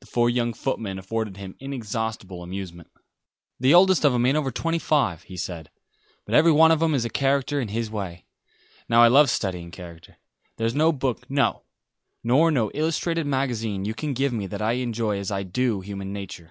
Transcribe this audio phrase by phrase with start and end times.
[0.00, 2.90] The four young footmen afforded him inexhaustible amusement.
[3.60, 5.70] "The oldest of 'em ain't over twenty five," he said,
[6.24, 8.24] "but every one of 'em is a character in his way.
[8.88, 10.16] Now I love studying character.
[10.56, 11.62] There's no book, no,
[12.24, 16.12] nor no illustrated magazine, you can give me that I enjoy as I do human
[16.12, 16.50] nature.